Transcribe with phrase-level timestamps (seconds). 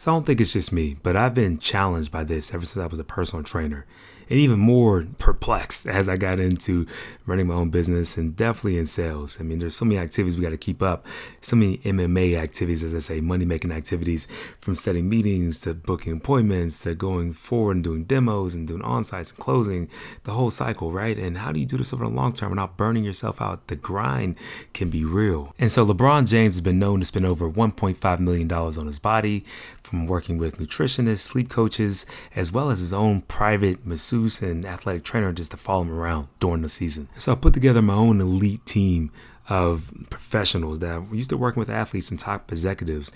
[0.00, 2.82] So I don't think it's just me, but I've been challenged by this ever since
[2.82, 3.84] I was a personal trainer
[4.30, 6.86] and even more perplexed as I got into
[7.26, 9.40] running my own business and definitely in sales.
[9.40, 11.04] I mean, there's so many activities we got to keep up,
[11.40, 14.28] so many MMA activities, as I say, money making activities
[14.60, 19.02] from setting meetings to booking appointments to going forward and doing demos and doing on
[19.02, 19.90] sites and closing
[20.22, 21.18] the whole cycle, right?
[21.18, 23.66] And how do you do this over the long term without burning yourself out?
[23.66, 24.36] The grind
[24.72, 25.54] can be real.
[25.58, 29.44] And so LeBron James has been known to spend over $1.5 million on his body
[29.82, 32.06] from working with nutritionists, sleep coaches,
[32.36, 36.28] as well as his own private masseuse and athletic trainer just to follow him around
[36.40, 37.08] during the season.
[37.16, 39.10] So I put together my own elite team
[39.48, 43.12] of professionals that used to working with athletes and top executives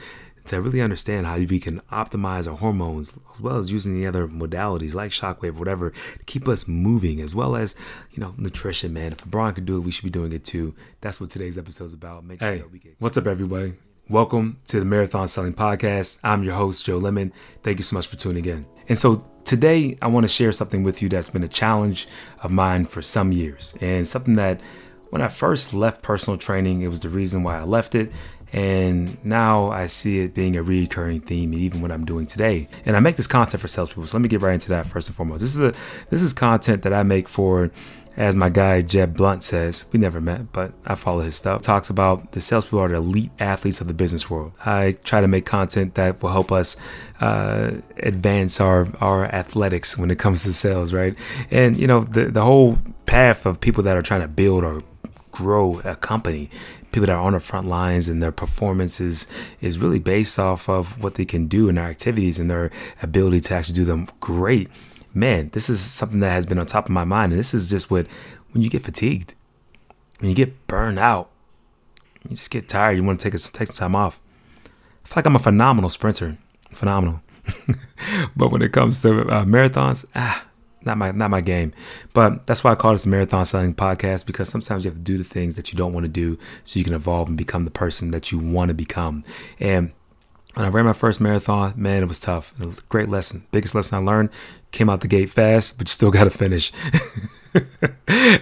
[0.47, 4.27] to really understand how we can optimize our hormones as well as using the other
[4.29, 7.75] modalities like shockwave, whatever, to keep us moving, as well as,
[8.11, 9.12] you know, nutrition, man.
[9.12, 10.75] If LeBron could do it, we should be doing it too.
[11.01, 12.25] That's what today's episode is about.
[12.25, 13.75] Make hey, sure we get- what's up, everybody?
[14.11, 16.19] Welcome to the Marathon Selling Podcast.
[16.23, 17.33] I'm your host, Joe Lemon.
[17.62, 18.67] Thank you so much for tuning in.
[18.87, 22.09] And so today, I want to share something with you that's been a challenge
[22.42, 24.61] of mine for some years, and something that
[25.11, 28.11] when I first left personal training, it was the reason why I left it.
[28.53, 32.69] And now I see it being a recurring theme, even what I'm doing today.
[32.87, 34.06] And I make this content for salespeople.
[34.06, 35.41] So let me get right into that first and foremost.
[35.41, 35.75] This is a
[36.11, 37.72] this is content that I make for
[38.17, 41.62] as my guy Jeb Blount says, we never met, but I follow his stuff.
[41.62, 44.53] Talks about the salespeople are the elite athletes of the business world.
[44.65, 46.77] I try to make content that will help us
[47.21, 51.17] uh, advance our our athletics when it comes to sales, right?
[51.51, 54.83] And you know the the whole path of people that are trying to build or
[55.33, 56.49] grow a company
[56.95, 59.27] people that are on the front lines and their performances
[59.61, 62.71] is really based off of what they can do in their activities and their
[63.03, 64.71] ability to actually do them great
[65.15, 67.33] man, this is something that has been on top of my mind.
[67.33, 68.07] And this is just what,
[68.53, 69.34] when you get fatigued,
[70.21, 71.31] when you get burned out,
[72.25, 74.21] you just get tired, you want to take, a, take some time off.
[74.65, 76.39] I feel like I'm a phenomenal sprinter,
[76.73, 77.23] phenomenal.
[78.37, 80.47] but when it comes to uh, marathons, ah,
[80.84, 81.73] not my not my game.
[82.12, 85.19] But that's why I call this Marathon Selling Podcast because sometimes you have to do
[85.19, 87.71] the things that you don't want to do so you can evolve and become the
[87.71, 89.25] person that you want to become.
[89.59, 89.93] And
[90.54, 92.54] when I ran my first marathon, man, it was tough.
[92.60, 93.47] It was a great lesson.
[93.50, 94.31] Biggest lesson I learned
[94.70, 96.72] came out the gate fast, but you still got to finish.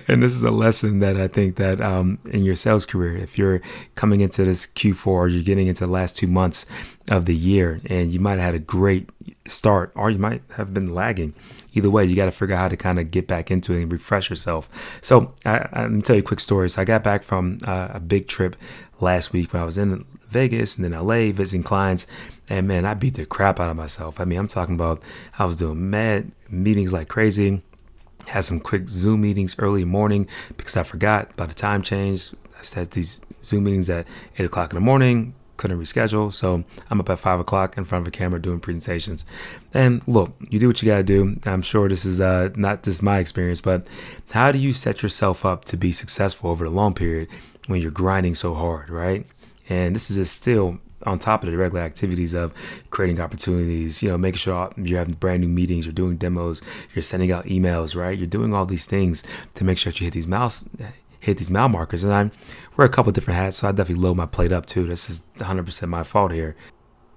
[0.07, 3.39] and this is a lesson that I think that um, in your sales career, if
[3.39, 3.61] you're
[3.95, 6.67] coming into this Q4 or you're getting into the last two months
[7.11, 9.11] of the year and you might have had a great
[9.47, 11.35] start or you might have been lagging.
[11.75, 13.83] Either way, you got to figure out how to kind of get back into it
[13.83, 14.69] and refresh yourself.
[15.01, 16.69] So, I, I, let me tell you a quick story.
[16.71, 18.57] So, I got back from uh, a big trip
[19.01, 22.07] last week when I was in Vegas and then LA visiting clients.
[22.49, 24.21] And man, I beat the crap out of myself.
[24.21, 25.03] I mean, I'm talking about
[25.39, 27.63] I was doing mad meetings like crazy.
[28.29, 32.31] Had some quick Zoom meetings early morning because I forgot about the time change.
[32.59, 34.07] I set these Zoom meetings at
[34.39, 36.35] eight o'clock in the morning couldn't reschedule.
[36.35, 39.25] So I'm up at five o'clock in front of a camera doing presentations.
[39.73, 41.37] And look, you do what you got to do.
[41.47, 43.87] I'm sure this is uh, not just my experience, but
[44.33, 47.29] how do you set yourself up to be successful over the long period
[47.69, 49.25] when you're grinding so hard, right?
[49.69, 52.53] And this is just still on top of the regular activities of
[52.91, 56.61] creating opportunities, you know, making sure you're having brand new meetings, you're doing demos,
[56.95, 58.19] you're sending out emails, right?
[58.19, 59.25] You're doing all these things
[59.55, 60.69] to make sure that you hit these mouse
[61.23, 62.03] hit these mile markers.
[62.05, 62.31] And I
[62.77, 64.87] wear a couple different hats, so I definitely load my plate up too.
[64.87, 66.57] This is 100% my fault here.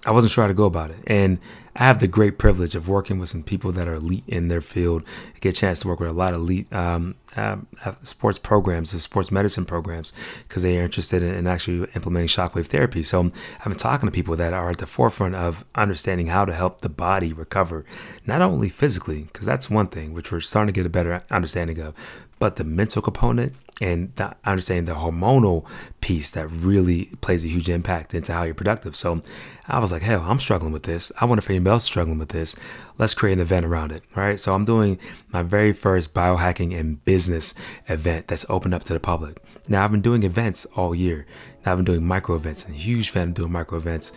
[0.06, 0.98] I wasn't sure how to go about it.
[1.08, 1.40] And
[1.76, 4.62] I have the great privilege of working with some people that are elite in their
[4.62, 5.04] field.
[5.36, 7.58] I get a chance to work with a lot of elite um, uh,
[8.04, 10.14] sports programs, the sports medicine programs,
[10.48, 13.04] because they are interested in, in, actually implementing shockwave therapy.
[13.04, 16.54] So I've been talking to people that are at the forefront of understanding how to
[16.54, 17.84] help the body recover,
[18.26, 21.80] not only physically, because that's one thing, which we're starting to get a better understanding
[21.80, 21.94] of,
[22.40, 25.68] but the mental component and the, understanding the hormonal
[26.00, 28.96] piece that really plays a huge impact into how you're productive.
[28.96, 29.20] So
[29.68, 31.12] I was like, hell, I'm struggling with this.
[31.20, 32.56] I wonder if anybody else is struggling with this.
[32.98, 34.04] Let's create an event around it.
[34.16, 34.40] Right.
[34.40, 34.98] So I'm doing
[35.32, 37.54] my very first biohacking and business
[37.90, 39.38] event that's open up to the public.
[39.68, 41.26] Now I've been doing events all year.
[41.66, 44.14] Now I've been doing micro events and huge fan of doing micro events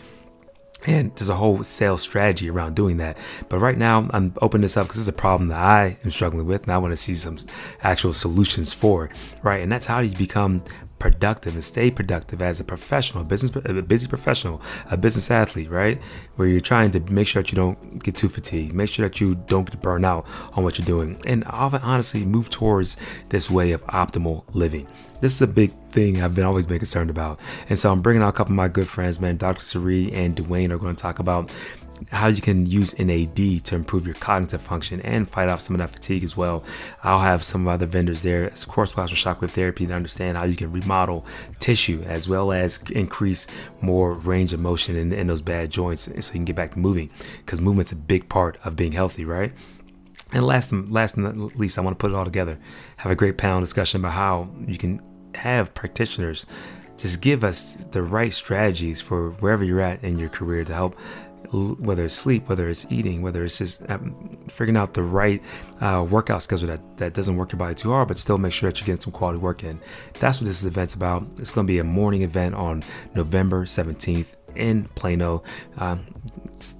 [0.86, 3.16] and there's a whole sales strategy around doing that.
[3.48, 6.46] But right now, I'm opening this up because it's a problem that I am struggling
[6.46, 7.38] with, and I want to see some
[7.82, 9.10] actual solutions for.
[9.42, 10.62] Right, and that's how you become
[10.98, 14.60] productive and stay productive as a professional, a business, a busy professional,
[14.90, 16.02] a business athlete, right?
[16.36, 19.20] Where you're trying to make sure that you don't get too fatigued, make sure that
[19.20, 22.96] you don't get burned out on what you're doing, and often honestly move towards
[23.28, 24.86] this way of optimal living.
[25.20, 27.40] This is a big thing I've been always been concerned about.
[27.68, 29.36] And so I'm bringing out a couple of my good friends, man.
[29.36, 29.60] Dr.
[29.60, 31.50] Sari and Dwayne are going to talk about
[32.12, 35.78] how you can use NAD to improve your cognitive function and fight off some of
[35.78, 36.64] that fatigue as well.
[37.02, 40.44] I'll have some of other vendors there, of course, Class Shockwave Therapy, to understand how
[40.44, 41.26] you can remodel
[41.58, 43.46] tissue as well as increase
[43.80, 46.78] more range of motion in, in those bad joints so you can get back to
[46.78, 49.52] moving because movement's a big part of being healthy, right?
[50.32, 52.58] And last, last and not least, I want to put it all together.
[52.98, 55.00] Have a great panel discussion about how you can
[55.38, 56.46] have practitioners
[56.96, 60.98] just give us the right strategies for wherever you're at in your career to help
[61.52, 65.42] whether it's sleep, whether it's eating, whether it's just um, figuring out the right
[65.80, 68.70] uh, workout schedule that, that doesn't work your body too hard, but still make sure
[68.70, 69.80] that you're getting some quality work in.
[70.14, 71.26] That's what this event's about.
[71.38, 72.82] It's going to be a morning event on
[73.14, 75.42] November 17th in Plano.
[75.76, 76.06] Um,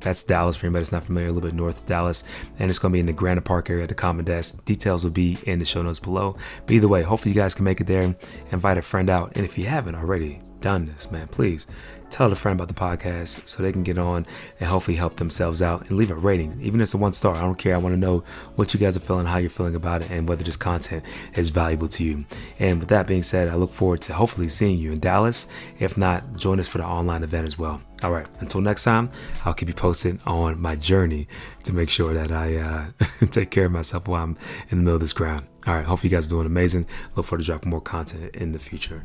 [0.00, 2.24] that's Dallas for anybody that's not familiar, a little bit north of Dallas.
[2.58, 4.64] And it's going to be in the Granite Park area at the Common Desk.
[4.64, 6.36] Details will be in the show notes below.
[6.66, 8.02] But either way, hopefully you guys can make it there.
[8.02, 8.16] And
[8.50, 9.32] invite a friend out.
[9.36, 11.66] And if you haven't already done this, man, please
[12.10, 14.26] tell a friend about the podcast so they can get on
[14.58, 16.58] and hopefully help themselves out and leave a rating.
[16.60, 17.74] Even if it's a one star, I don't care.
[17.74, 18.20] I want to know
[18.56, 21.50] what you guys are feeling, how you're feeling about it, and whether this content is
[21.50, 22.24] valuable to you.
[22.58, 25.48] And with that being said, I look forward to hopefully seeing you in Dallas.
[25.78, 27.80] If not, join us for the online event as well.
[28.02, 29.10] All right, until next time,
[29.44, 31.26] I'll keep you posted on my journey
[31.64, 32.86] to make sure that I uh,
[33.30, 34.36] take care of myself while I'm
[34.70, 35.46] in the middle of this ground.
[35.66, 36.86] All right, hope you guys are doing amazing.
[37.16, 39.04] Look forward to dropping more content in the future.